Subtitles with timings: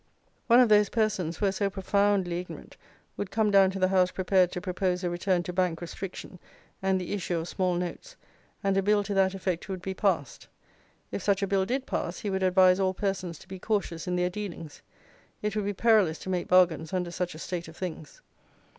[0.47, 2.75] One of those persons who were so profoundly ignorant,
[3.17, 6.39] would come down to the House prepared to propose a return to Bank restriction
[6.81, 8.15] and the issue of small notes,
[8.63, 10.47] and a bill to that effect would be passed.
[11.11, 14.15] If such a bill did pass, he would advise all persons to be cautious in
[14.15, 14.81] their dealings;
[15.43, 18.21] it would be perilous to make bargains under such a state of things.